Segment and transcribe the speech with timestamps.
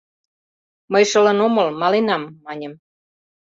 [0.91, 2.73] —«Мый шылын омыл, маленам,— маньым.